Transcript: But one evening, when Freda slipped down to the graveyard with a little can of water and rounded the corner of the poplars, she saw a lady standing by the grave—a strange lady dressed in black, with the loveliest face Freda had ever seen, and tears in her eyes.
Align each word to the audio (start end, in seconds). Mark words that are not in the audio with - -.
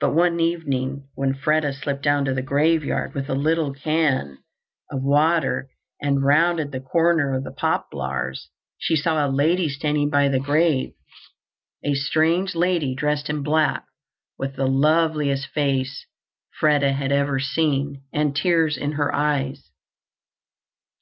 But 0.00 0.14
one 0.14 0.40
evening, 0.40 1.10
when 1.16 1.34
Freda 1.34 1.74
slipped 1.74 2.02
down 2.02 2.24
to 2.24 2.32
the 2.32 2.40
graveyard 2.40 3.12
with 3.12 3.28
a 3.28 3.34
little 3.34 3.74
can 3.74 4.38
of 4.90 5.02
water 5.02 5.68
and 6.00 6.24
rounded 6.24 6.72
the 6.72 6.80
corner 6.80 7.34
of 7.34 7.44
the 7.44 7.50
poplars, 7.52 8.48
she 8.78 8.96
saw 8.96 9.26
a 9.26 9.28
lady 9.28 9.68
standing 9.68 10.08
by 10.08 10.30
the 10.30 10.40
grave—a 10.40 11.92
strange 11.94 12.54
lady 12.54 12.94
dressed 12.94 13.28
in 13.28 13.42
black, 13.42 13.84
with 14.38 14.56
the 14.56 14.66
loveliest 14.66 15.48
face 15.48 16.06
Freda 16.58 16.94
had 16.94 17.12
ever 17.12 17.38
seen, 17.38 18.02
and 18.14 18.34
tears 18.34 18.78
in 18.78 18.92
her 18.92 19.14
eyes. 19.14 19.70